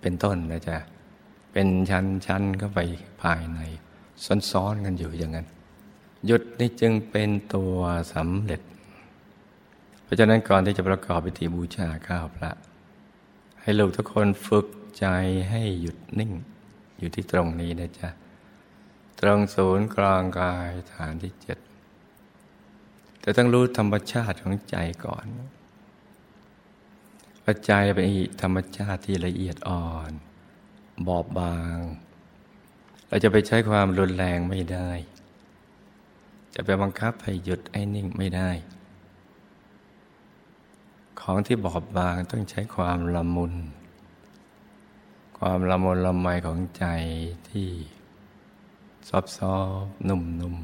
[0.00, 0.78] เป็นต้นนะจ๊ะ
[1.52, 2.80] เป็นชั้นชั้นเข้าไป
[3.22, 3.60] ภายใน
[4.50, 5.46] ซ้อนๆกันอยู่อย่างนั้น
[6.26, 7.76] หยุดนี่จึงเป็นตัว
[8.14, 8.60] สำเร็จ
[10.02, 12.50] เพราะฉะนั้นก่อนที่จะประกอบพิธีบูชาข้าวพระ
[13.60, 14.66] ให้ลูกทุกคนฝึก
[14.98, 15.06] ใจ
[15.50, 16.32] ให้หยุดนิ่ง
[16.98, 18.08] อยู่ที่ตรงนี้นะจ๊ะ
[19.22, 21.58] ตรงศูนย์กลางกายฐานที่เจ็ด
[23.20, 25.26] แต่ต้องรู้ธรรมชาติของใจก่อน
[27.44, 28.04] ปัจจัยเป็น
[28.42, 30.10] ธรรมชาติที่ละเอียดอ่อน
[31.08, 31.76] บอบบาง
[33.08, 34.90] เราจะไปใช้ความรุนแรงไม่ได้
[36.54, 38.50] จะไปบังคับให้หยุดไอ้นิ่งไม่ได้
[41.20, 43.54] ของที่บอบบางต้องใช้ความละมุน
[45.38, 46.84] ความละมุนละไมของใจ
[47.50, 47.68] ที่
[49.08, 50.56] ซอบซอบนุ่มนุ่ม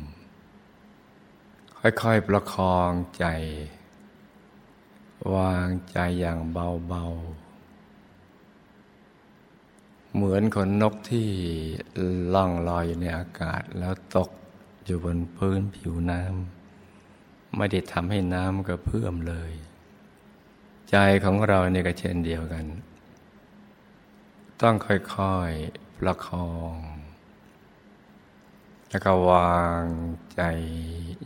[1.78, 3.24] ค่อยๆ ประคองใจ
[5.34, 7.48] วางใจอย่างเบาๆ
[10.14, 11.28] เหมือนขนนกที่
[12.34, 14.30] ล่องลอยอยู่ในอากาศ แล้วตก
[14.84, 19.52] อยู่บนพื้นผิวน้ำไม่ได้ทำให้น้ำกระเพื่อมเลย
[20.90, 22.66] ใจของเราเนี่ยก็เช่นเดียวกัน
[24.60, 26.74] ต้องค่อยๆ ประคอง
[28.90, 29.84] แล้วก็วาง
[30.34, 30.42] ใจ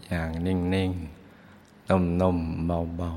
[0.07, 3.12] อย่างนิ่งๆ นุ่มๆ เบา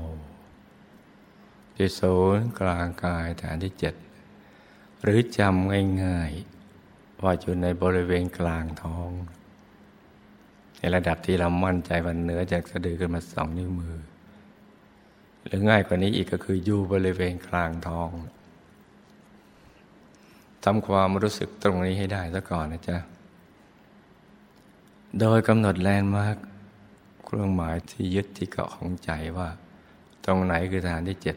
[0.86, 3.94] ๆ ที่ศูนย์กลางกายฐานที่เจ็ด
[5.02, 5.70] หรือจำ
[6.04, 9.10] ง่ายๆ ว่าอยู่ในบริเวณกลางท้อง
[10.78, 13.96] ในระดับที่เรามั่นใจวันเนื้อจากสะดือขึ้นมาสองนิ้วมือ
[15.44, 18.10] หรือง่ายกว่านี้อีกก็คืออยู่บริเวณกลางท้อง
[20.64, 22.98] ทำความรู้สึกตรงนี้ให้ได้ซะก่อนนะจ๊ะ
[25.20, 26.36] โดยกำหนดแลนด์มาร์ค
[27.24, 29.48] เครื่องหมายที่ยึดที่เกาะของใจว่า
[30.24, 31.36] ตรงไหนคือฐานที่เจ็ด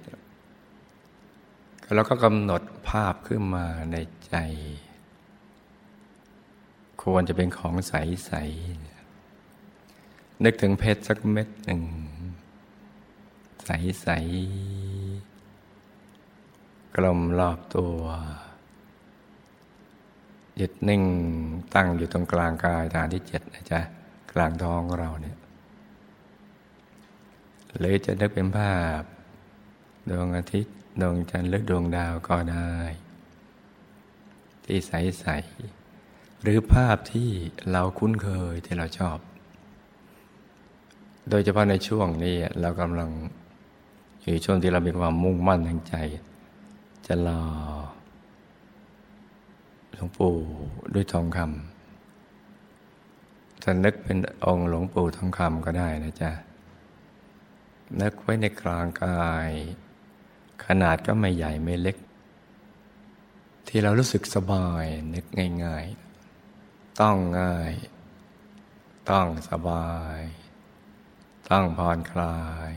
[1.96, 4.36] แล้วก็กำหนดภาพขึ้นมาในใจ
[7.02, 8.32] ควรจะเป็นของใส
[9.18, 11.82] ๆ นึกถึงเพชรสักเม็ดหนึ่ง
[13.66, 14.08] ใส
[15.38, 18.00] ๆ กลมรอบตัว
[20.62, 21.04] หยุดนิ่ง
[21.76, 23.80] ตั้งอยู่ตรงกลางกายฐานที่เจ็ดนะจ๊ะ
[24.32, 25.38] กลางท้องเราเนี่ย
[27.80, 29.02] เลยจะนึกเป็นภาพ
[30.10, 32.72] ดวงอาทิตย์ ดวงจันทร์หรือดวงดาวก็ได้
[34.64, 35.26] ที่ใส
[35.86, 37.30] ๆ หรือภาพที่
[37.72, 39.18] เราคุ้นเคยที่เราชอบ
[41.30, 43.10] โดยเฉพาะในช่วงนี้เรากำลัง
[44.22, 45.96] อยู่ช่วงที่เรามีความมุ่งมั่นทางใจ
[47.08, 47.42] จะรอ
[50.00, 50.38] หลวงปู่
[50.94, 56.32] ด้วยทองคำจะนึกเป็นองค์หลวงปู่ทองคำก็ได้นะจ๊ะ
[58.02, 59.50] นึกไว้ในกลางกาย
[60.66, 61.98] ขนาดก็ไม่ใหญ่ไม่เล็ก
[63.68, 65.26] ที่เรารู้สึกสบาย นึก
[65.66, 65.86] ง่าย
[66.42, 67.74] ๆ ต้องง่าย
[69.10, 70.20] ต้องสบาย
[71.50, 72.72] ต้องผ่อนคลาย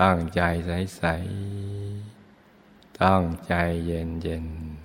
[0.00, 3.54] ตั้งใจใสๆตั้งใจ
[3.86, 4.79] เย็นๆ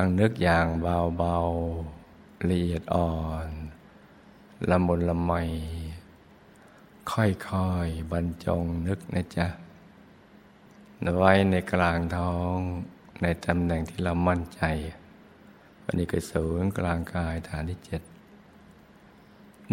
[0.00, 3.48] ทั้งนึกอย่างเบาๆละเอียดอ่อน
[4.70, 5.32] ละมุนละไม
[7.12, 9.46] ค่อยๆบรรจงนึกนะจ๊ะ
[11.18, 12.56] ไว้ในกลางท้อง
[13.22, 14.62] ในตำแหน่งที่เรามั่นใจ
[15.82, 18.02] วันนี้ก็สูงกลางกายฐานที่เจ็ด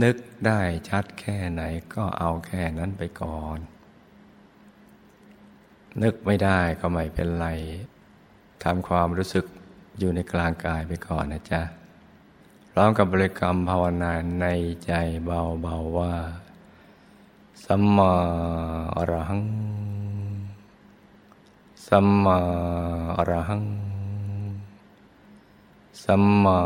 [0.03, 1.61] นึกได้ชัดแค่ไหน
[1.93, 3.59] ก็เอาแค่นั้นไปก่อน
[6.03, 7.47] นึกไม่ได้ก็ไม่เป็นไร
[8.63, 9.45] ทำความรู้สึก
[9.99, 11.61] อยู่ในกลางกายไปก่อนนะจ๊ะ
[12.75, 14.45] ร้องกับบริกรรมภาวนาใน
[14.85, 14.91] ใจ
[15.25, 16.13] เบาๆว่า
[17.65, 18.13] สัมมา
[18.95, 19.43] อรหัง
[21.87, 22.39] สัมมา
[23.17, 23.63] อรหัง
[26.03, 26.57] สัมมา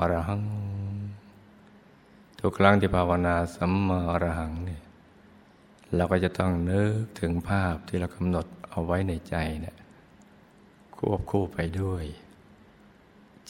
[0.00, 0.42] อรหัง
[2.40, 4.82] ทุกครั้งที่ภาวนาสัมมาอรหังเนี่ย
[5.94, 9.76] เราก็จะต้องนึกถึงภาพที่เรากำหนดเอาไว้ในใจเนี่ย
[10.96, 12.04] ควบคู่ไปด้วย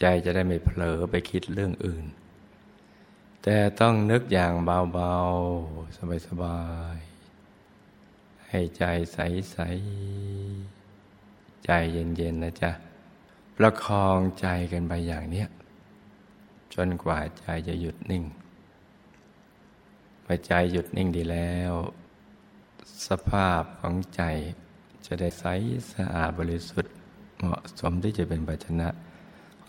[0.03, 2.05] ใจจะได้ไม่เผลอไปคิดเรื่องอื่น
[3.43, 6.61] แต่ต้องนึกอย่างเบาๆ สบา
[6.97, 12.71] ยๆ ให้ใจใสๆ ใจเย็นๆ นะจ๊ะ
[13.57, 15.49] ประคองใจกันไปอย่างเนี้ย
[16.75, 18.25] จนกว่าใจจะหยุดนิ่ง
[20.25, 21.73] พอใจหยุดนิ่งดีแล้ว
[23.07, 24.23] สภาพของใจ
[25.07, 25.45] จะได้ใส
[25.93, 26.93] สะอาดบริสุทธิ์
[27.39, 28.89] เหมาะสมที่จะเป็นปัจนะ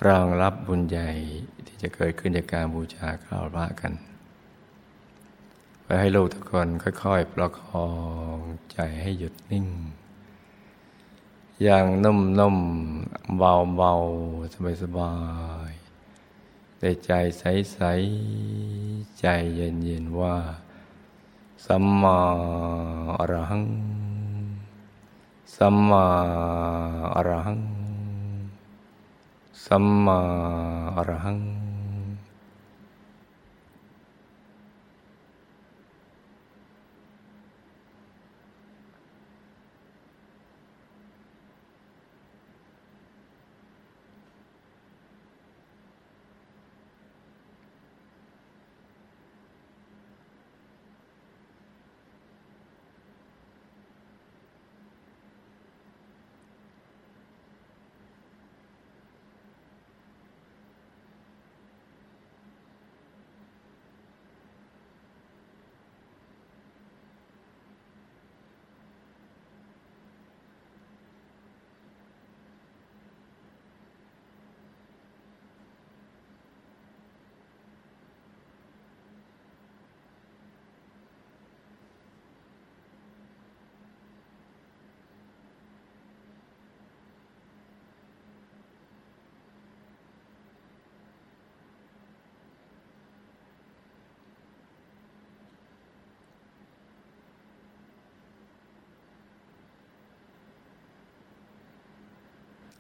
[0.08, 1.10] รองรับบุญใหญ่
[1.66, 3.94] ที่จะเกิดขึ้นจากการบูชาข้าวพระกัน
[5.84, 7.90] ไปให้ลูกทุกคนค่อย ๆ ประคอ
[8.36, 8.38] ง
[8.72, 9.68] ใจให้หยุดนิ่ง
[11.64, 15.14] อย่างนุ่มๆเบาๆสบา
[15.70, 20.36] ยๆได้ใจใสๆใจเย็นๆว่า
[21.66, 22.20] สัมมา
[23.20, 23.66] อรหัง
[25.56, 26.06] สัมมา
[27.16, 27.73] อรหัง
[29.68, 30.20] สัมมา
[30.96, 31.63] อรหัง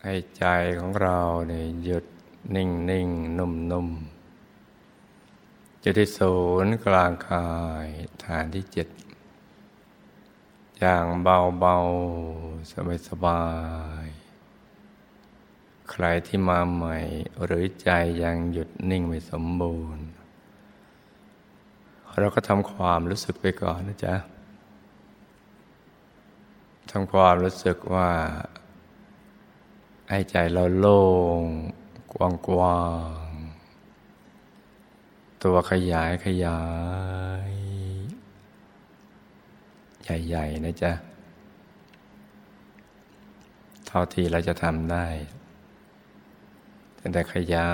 [0.05, 0.45] ให้ใจ
[0.79, 2.05] ของเราเนี่ยหยุด
[2.55, 3.87] นิ่งนิ่งนุ่มนุ่ม
[5.83, 6.35] จะได้ศู
[6.65, 7.49] นย์กลางกา
[7.85, 7.87] ย
[8.23, 8.87] ฐานที่เจ็ด
[10.77, 11.77] อย่างเบาเบา
[12.71, 13.43] สบายสบา
[14.03, 14.05] ย
[15.89, 16.97] ใครที่มาใหม่
[17.43, 17.89] หรือใจ
[18.23, 20.05] ยังหยุดนิ่งไม่สมบูรณ์
[22.19, 24.15] เราก็ทำความรู้สึกไปก่อนนะจ๊ะ
[26.91, 28.09] ทำความรู้สึกว่า
[30.15, 31.03] ให้ใจเราโล่
[31.41, 31.43] ง
[32.13, 32.81] กว้างกว้า
[33.27, 33.31] ง
[35.43, 36.61] ตัวขยายขยา
[37.49, 37.51] ย
[40.03, 40.91] ใหญ่ๆนะจ๊ะ
[43.87, 45.05] เท่าที่เราจะทำได้
[47.13, 47.69] แต่ขยา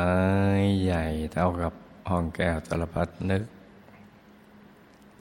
[0.59, 1.73] ยใหญ่เท่ากับ
[2.09, 3.43] ห้องแก้วสารพัดนึก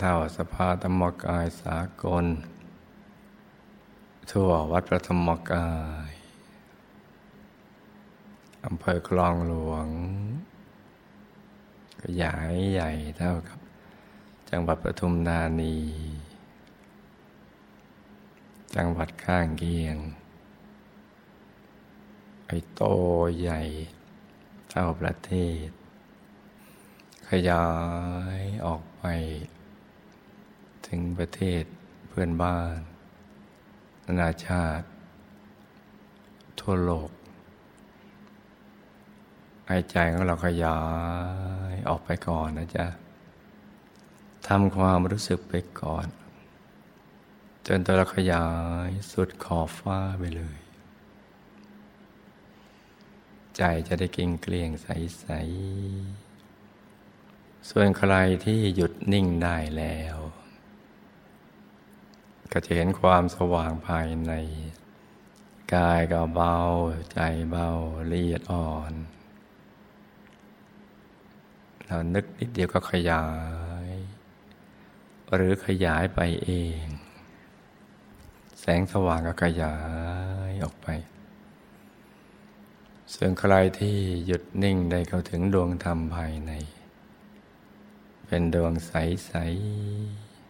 [0.01, 2.25] เท่าสภาธรรมกายสากล
[4.31, 5.69] ทั่ววัดพระธรรมกา
[6.09, 6.18] ย
[8.67, 9.87] อำเภอคลองหลวง
[12.03, 13.59] ขยายใหญ่เท่ากับ
[14.51, 15.77] จังหวัดปทุมธานี
[18.77, 19.97] จังหวัดข้างเคียง
[22.47, 22.83] ไอโต
[23.41, 23.61] ใหญ่
[24.71, 25.33] เท่าประเท
[25.67, 25.69] ศ
[27.29, 27.67] ขยา
[28.39, 29.05] ยออกไป
[30.87, 31.65] ถึงประเทศ
[32.09, 32.79] เพื่อนบ้าน
[34.05, 34.87] นานาชาติ
[36.61, 37.11] ทั่วโลก
[39.71, 40.81] ให้ใจของเราขยา
[41.73, 42.87] ยออกไปก่อนนะจ๊ะ
[44.49, 46.07] ทำความรู้สึกไปก่อน
[47.67, 48.47] จนตัวเราขยา
[48.89, 50.59] ยสุดขอบฟ้าไปเลย
[53.57, 55.27] ใจจะได้กิ่งเกลี้ยงใส
[56.49, 58.15] ๆ ส่วนใคร
[58.45, 60.17] ที่หยุดนิ่งได้แล้ว
[62.53, 64.33] ก็จะเห็นความสว่างภายใน
[65.75, 66.57] กายก็เบา
[67.13, 67.19] ใจ
[67.51, 67.69] เบา
[68.11, 68.93] ละเอียดอ่อน
[71.91, 73.25] เรานึกนิดเดียวก็ขยา
[73.87, 73.89] ย
[75.35, 76.51] หรือขยายไปเอ
[76.83, 76.85] ง
[78.61, 79.77] แสงสว่างก็ขยา
[80.51, 80.89] ยออกไป
[83.15, 86.53] ส่วนใครที่หยุดนิ่งได้เข้าถึงดวงธรรมภายใน
[88.27, 89.33] เป็นดวงใส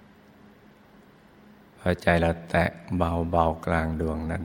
[0.06, 4.42] ๆ พอใจเราแตะเบา ๆ กลางดวงนั้น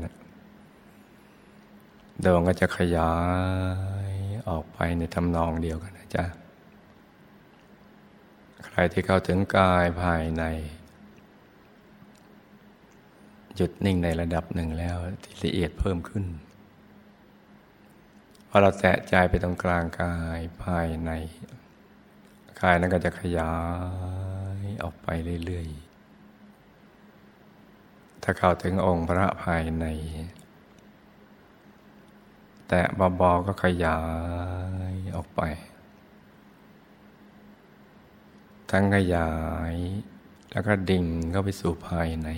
[2.25, 3.13] ดวงก็จะขยา
[4.09, 4.11] ย
[4.47, 6.25] ออกไปในทำนองเดียวกันนะจ๊ะ
[8.65, 10.43] ใครที่เข้าถึงกายภายใน
[13.55, 16.25] หยุดนิ่งในระดับหนึ่งแล้วที่ละเอียดเพิ่มขึ้น
[18.49, 21.11] พอเราแตะใจไปตรงกลางกายภายใน
[22.61, 23.53] กายนั้นก็จะขยา
[24.59, 25.07] ยออกไป
[25.45, 29.85] เรื่อยๆ ถ้าเข้าถึงองค์พระภายใน
[32.67, 32.79] แต่
[33.17, 33.99] เบาๆก็ขยา
[34.93, 35.41] ยออกไป
[38.75, 39.33] ทั้งขยา
[39.73, 39.75] ย
[40.51, 42.29] แล้วก็ดิ่งเข้าไปสู่ภายใน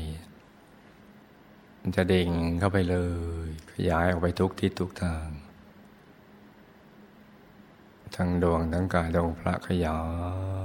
[1.79, 2.97] มันจะดิ่งเข้าไปเล
[3.47, 5.29] ย ขยายออกไปทุกทิศทุกทาง
[8.15, 10.01] ทั้งดวงทั้งกายดวงพระขยา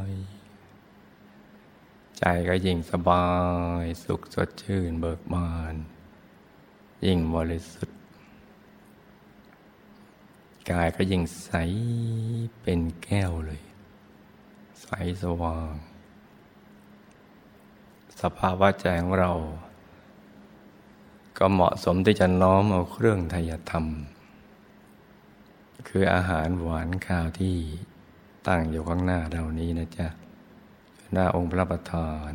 [0.08, 0.10] ย
[2.18, 3.28] ใจก็ยิ่งสบา
[3.82, 5.74] ย สุขสดชื่นเบิกบาน
[7.06, 7.98] ยิ่งบริสุทธิ์
[10.70, 11.50] กายก็ยิ่งใส
[12.60, 13.69] เป็นแก้วเลย
[14.92, 15.72] ใสสว่าง
[18.22, 19.32] สภาวะใจของเรา
[21.38, 23.86] ก็เหมาะสมที่จะน้อมเอาเครื่องทยธรรม
[25.88, 27.56] คืออาหารหวานข้าวที่
[28.48, 30.08] ตั้งอยู่ข้างหน้าเรานี้นะจ๊ะ
[31.12, 32.32] หน้าองค์พระประธาน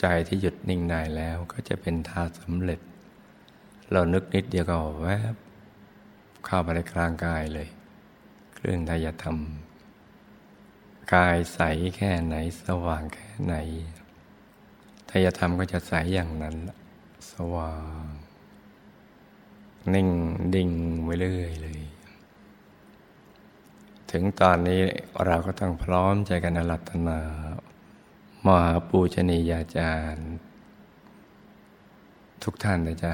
[0.00, 2.80] ใจที่หยุดนิ่งได้แล้วก็จะเป็นทาสำเร็จ
[3.92, 5.34] เรานึกนิดเดียวก็แวบ
[6.44, 7.68] เข้าไปในกลางกายเลย
[8.54, 9.38] เครื่องทายธรรม
[11.12, 11.60] กายใส
[11.96, 12.34] แค่ไหน
[12.64, 13.54] สว่างแค่ไหน
[15.08, 16.56] ทายธรรมก็จะใสอย่างนั้น
[17.32, 18.04] สว่าง
[19.94, 20.08] นิ่ง
[20.54, 20.70] ดิ่ง
[21.04, 21.80] ไปเรื่อยเลย
[24.10, 24.82] ถึงตอนนี้
[25.26, 27.20] เราก็ต้องพร้อมใจกันอรัตนา
[28.46, 30.30] มหาปูชนียาจารย์
[32.42, 33.12] ทุกท่านนะจ๊ะ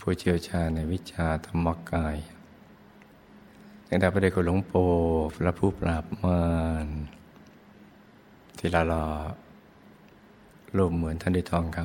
[0.00, 2.16] ผู้เชี่ยวชาญในวิชาธรรมกาย
[3.92, 4.88] ตั้งแต่พระเดชคุณหลวงปู่
[5.34, 6.42] พระผู้ปราบมา
[6.84, 6.86] ร
[8.58, 9.04] ที่ลาลอ
[10.76, 11.78] รูปเหมือนท่านดิทองค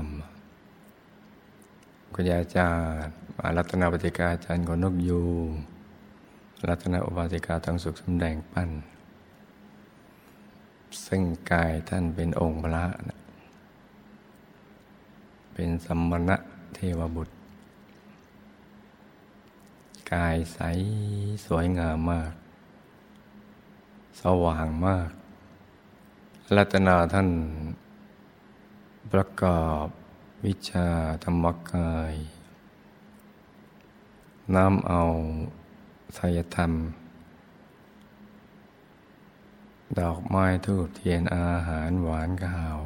[0.84, 3.08] ำคุณยาอาจาร
[3.50, 5.22] ย์รัตนาปฏิกาอาจารย์กนกยู
[6.68, 8.70] รัตนาอุบาสิกาทองสุขสำแดงปั้น
[11.06, 13.20] ซึ่งกายท่านเป็นองค์พระนะ
[15.54, 16.36] เป็นสมณะ
[16.74, 17.35] เทวบุตร
[20.16, 20.60] กายใส
[21.46, 22.34] สวยงามมาก
[24.22, 25.10] สว่างมาก
[26.56, 27.30] รัตนาท่าน
[29.12, 29.86] ประกอบ
[30.46, 30.88] วิชา
[31.24, 32.16] ธรรมกาย
[34.56, 35.02] น้ำเอา
[36.18, 36.72] สายธรรม
[40.00, 42.80] ดอกไม้ทูบเทียนอาหารหวานข้าว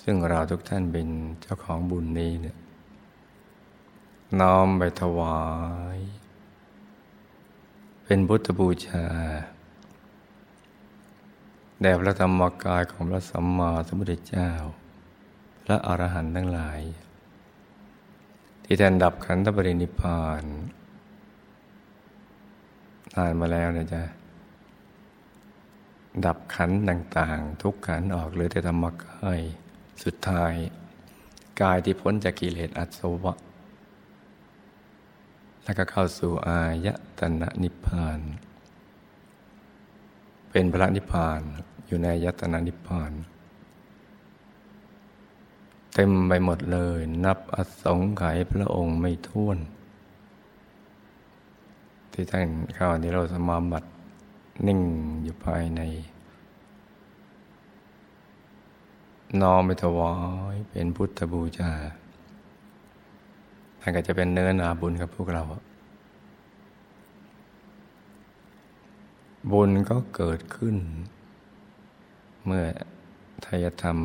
[0.00, 1.08] ซึ่งเราทุกท่านเป็น
[1.40, 2.56] เจ้าของบุญนี้เนี่ย
[4.40, 5.42] น้อมไปถวา
[5.96, 5.98] ย
[8.04, 9.06] เป็นพุทธบูชา
[11.80, 14.50] แด่พระธรรมกายของพระสัมมาสัมพุทธเจ้า
[15.64, 16.80] พระอรหันต์ทั้งหลาย
[18.64, 20.44] ที่แทนดับขันธปรินิพาน
[23.14, 24.02] นานมาแล้วนะจ๊ะ
[26.26, 29.40] ดับขันต่าง ๆ ทุกขันออกเลือแต่ธรรมกาย
[30.04, 30.54] สุดท้าย
[31.62, 33.34] กายที่พ้นจากกิเลสอัศวะ
[35.68, 36.88] แล้วก็เข้าสู่อาย
[37.18, 38.20] ตนะนิพพาน
[40.50, 41.40] เป็นพระนิพพาน
[41.86, 43.12] อยู่ในอายตนะนิพพาน
[45.94, 49.58] เต็มไปหมดเลย นับอสงไขยพระองค์ไม่ท้วน
[52.12, 53.88] ที่ท่านเข้าที่เราสมาบัติ
[54.66, 54.80] นิ่ง
[55.22, 55.80] อยู่ภายใน
[59.40, 60.14] นอมไปถวา
[60.54, 65.44] ยเป็นพุทธบูชาานก็จะเป็นเนื้อนาบุญกับพวกเรา
[69.52, 70.76] บุญก็เกิดขึ้น
[72.44, 72.64] เมื่อ
[73.44, 73.98] ทายธรรม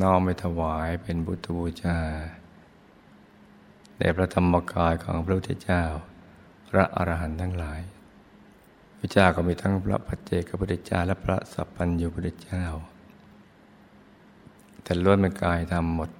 [0.00, 1.98] น้อมไปถวายเป็นบุตรบูชา
[3.98, 5.82] แด่พระธรรมกายของพระพุทธเจ้า
[6.68, 7.80] พระอรหันต์ทั้งหลาย
[8.98, 12.64] พระเจ้าก็มีทั้งพระปัจเจกพุทธเจ้าและพระสัพพัญญูพุทธเจ้า
[14.82, 16.10] แต่ล้วนเป็นกายธรรมหมด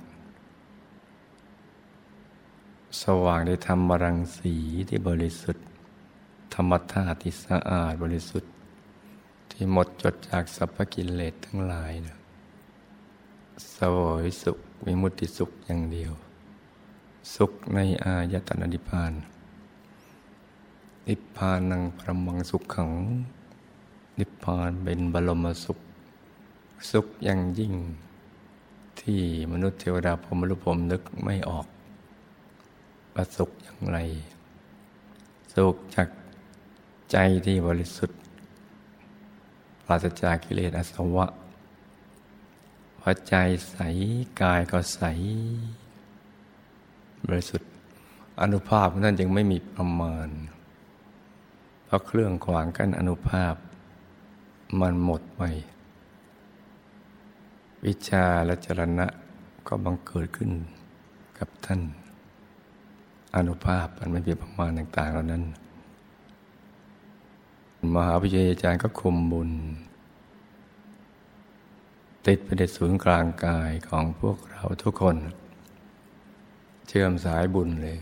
[2.98, 4.54] สว่างในธรรมรังสี
[4.88, 5.64] ที่บริสุทธิ์
[6.54, 8.52] ธรรมธาตุที่สะอาดบริสุทธิ์
[9.50, 12.16] ที่หมดจดจากสัพพกิเลสทั้งหลายนะ
[13.74, 16.12] สวยสุขวิมุตติสุขอย่างเดียว
[17.34, 19.12] สุขในอายตนะนิพพาน
[21.08, 22.90] นิพพานังประมังสุขขัง
[24.18, 25.78] นิพพานเป็นบรมสุข
[26.90, 27.74] สุขอย่างยิ่ง
[29.00, 29.20] ที่
[29.52, 31.66] มนุษย์เทวดาพรมรุพรมนึกไม่ออก
[33.14, 33.98] ประสุขอย่างไร
[35.54, 36.08] สุขจาก
[37.12, 38.18] ใจที่บริสุทธิ์
[39.86, 41.26] ปราศจากกิเลสอาสวะ
[43.00, 43.34] พอใจ
[43.70, 43.76] ใส
[44.40, 45.02] กายก็ใส
[47.26, 47.68] บริสุทธิ์
[48.40, 50.28] อนุภาพนั่นจึงไม่มีประมาณ
[51.84, 53.54] เพราะเครื่องขวางกั้นอนุภาพ
[54.80, 55.42] มันหมดไป
[57.84, 59.06] วิชาและจรณะ
[59.66, 60.50] ก็บังเกิดขึ้น
[61.38, 61.80] กับท่าน
[63.36, 65.44] อนุภาพมันไม่มีประมาณต่างๆเหล่านั้น
[67.94, 69.50] มหาวิทยาจารย์ก็คุมบุญ
[72.26, 75.16] ติดไปในศูนย์กลางกายของพวกเราทุกคน
[76.88, 77.98] เชื่อมสายบุญเลย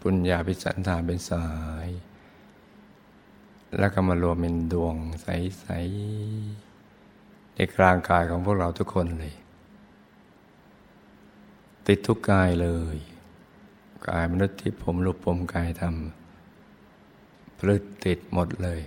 [0.00, 1.48] ปุญญาพิสันธาเป็นสา
[1.86, 1.88] ย
[3.78, 5.66] แล้วก็มารวมเป็นดวงใส
[6.42, 9.34] ๆ ในกลางกายของพวกเราทุกคนเลย
[11.90, 12.96] ติดทุกกายเลย
[14.08, 18.80] กายมนุษย์ที่ผมรูปผมกายทำพลึดติดหมดเลย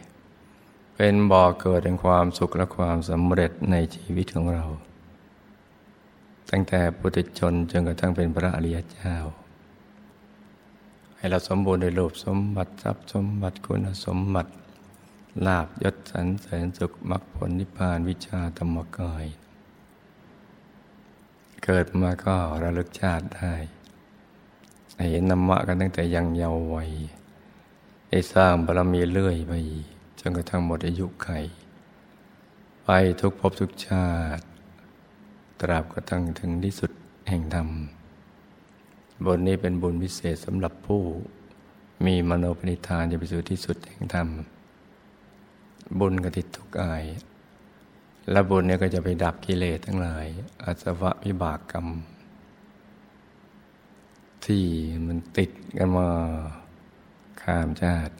[0.96, 4.66] เป็นบ่อเกิดแห่งความสุขและความสำเร็จในชีวิตของเรา
[6.50, 9.16] ตั้งแต่ปุถุชนจนกระทั่งเป็นพระอริยเจ้า
[11.16, 14.52] ให้เราสมบูรณ์ด้วยรูปสมบัติทรัพย์สมบัติคุณสมบัติ
[15.46, 19.26] ลาบยศสรรเสริญสุขมรรคผลนิพพานวิชาธรรมกาย
[21.64, 23.54] เกิดมาก็ระลึกชาติได้
[25.12, 26.92] เห็นธรรมะกันตั้งแต่ยังเยาว์วัย
[28.10, 29.54] ได้สร้างบารมีเรื่อยไป
[30.20, 31.30] จนกระทั่งหมดอายุไข
[32.84, 32.90] ไป
[33.22, 34.08] ทุกภพทุกชา
[34.38, 34.44] ติ
[35.60, 36.92] ตราบกระทั่งถึงที่สุด
[37.30, 37.70] แห่งธรรม
[39.26, 41.02] บนนี้เป็นบุญพิเศษสำหรับผู้
[42.06, 44.28] มีมโนปณิธานจะไปสู่ที่สุดแห่งธรรม
[46.00, 47.04] บุญกติดทุกอาย
[48.32, 50.26] และบุญนี้ก็จะไปดับกิเลสทั้งหลาย
[50.64, 51.88] อาสวะวิบากกรรม
[54.46, 54.66] ที่
[55.06, 56.10] มันติดกันมา
[57.42, 58.16] ข้ามชาติ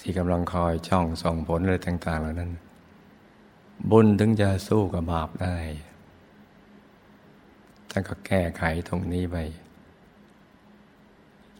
[0.00, 2.52] ที่กำลังคอยช่องส่งผลอะไรต่าง ๆ เหล่านั้น
[3.90, 5.56] บุญถึงจะสู้กับบาปได้
[7.90, 9.36] ท่านก็แก้ไขตรงนี้ไป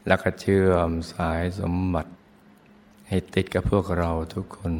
[0.06, 2.12] แล้วก็เชื่อมสายสมบัติ
[3.08, 4.74] ให้ติดกับพวกเราทุกคน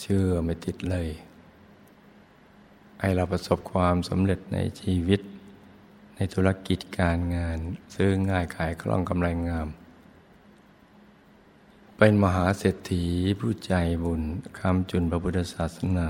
[0.00, 1.08] เชื่อไม่ติดเลย
[3.00, 5.20] ให้เราประสบความสำเร็จในชีวิต
[6.16, 7.58] ในธุรกิจการงาน
[7.94, 9.68] ซื้อง่ายขายคล่องกำไรงาม
[11.96, 13.04] เป็นมหาเศรษฐี
[13.40, 13.74] ผู้ใจ
[14.04, 14.22] บุญ
[14.58, 16.08] คำจุนพระพุทธศาสนา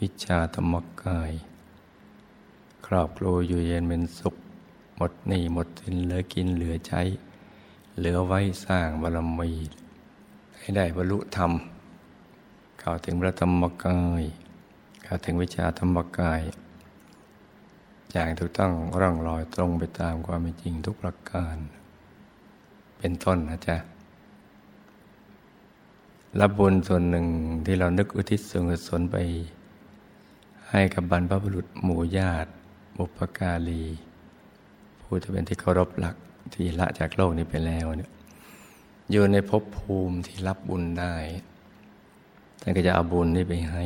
[0.00, 1.32] วิชาธรรมกาย
[2.86, 4.34] ครอบครัวอยู่เย็นเป็นสุข
[4.96, 7.02] หมดหนี้หมดสินเหลือกินเหลือใช้
[7.98, 9.50] เหลือไว้สร้างบารมี
[10.56, 11.52] ให้ได้บรรลุธรรม
[12.86, 14.22] เข้าถึงพระธรรมกาย
[15.04, 16.42] เข้าถึงวิชาธรรมกาย
[18.12, 21.56] อย่างถูกต้องร่องรอยตรงไปตามความเป็นจริงทุกประการ
[22.98, 23.76] เป็นต้นนะจ๊ะ
[26.40, 27.26] รับบุญส่วนหนึ่ง
[27.66, 29.16] ที่เรานึกอุทิศส่วนกุศลไป
[30.70, 32.50] ให้กับบรรพบุรุษหมู่ญาติ
[32.98, 33.84] บุพการี
[35.00, 36.16] ผู้จะเป็นที่เคารพหลัก
[36.54, 38.10] ที่ละจากโลกนี้ไปแล้วเนี่ย
[39.10, 41.16] อยู่ในภพภูมิที่รับบุญได้
[42.66, 43.84] ท่านก็จะเอาบุญนี้ไปให้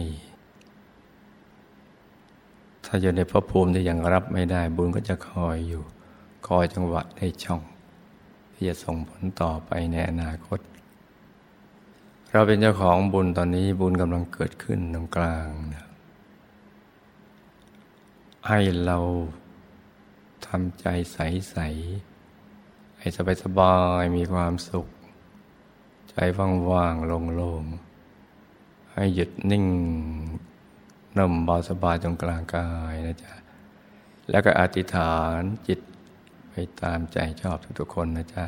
[2.85, 5.83] ถ้าอยู่ในภพภูมิที่ยังรับไม่ได้บุญก็จะคอยอยู่
[6.49, 7.63] คอยจังหวะได้ช่อง
[8.53, 10.59] ที่จะส่งผลต่อไปในอนาคต
[12.33, 15.87] เราเป็นเจ้าของบุญตอนนี้บุญกำลังเกิดขึ้นตรงกลางนะ
[18.49, 18.99] ให้เรา
[20.47, 24.87] ทำใจใสๆให้สบายสบายมีความสุข
[26.11, 26.15] ใจ
[26.71, 27.07] ว่างๆ
[27.37, 27.88] โล่งๆ
[28.99, 29.65] ให้หยุดนิ่ง
[31.19, 33.35] นุ่มเบาสบายตรงกลางกายนะจ๊ะ
[34.31, 35.81] แล้วก็อธิษฐานจิต
[36.51, 38.45] ไปตามใจชอบทุกๆคนนะจ๊ะ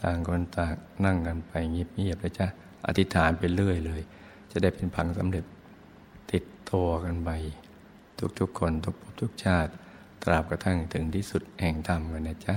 [0.00, 0.72] ต่างคนต่าง
[1.04, 2.46] นั่งกันไปเงียบๆนะจ๊ะ
[2.86, 4.02] อธิษฐานไปเรื่อยเลย
[4.50, 5.44] จะได้เป็นผังสำเร็จ
[6.32, 7.30] ติดตัวกันไป
[8.38, 9.70] ทุกๆคนทุกภพทุกชาติ
[10.22, 12.56] ตราบกระทั่งถึงที่สุดแห่งธรรมกันนะจ๊ะ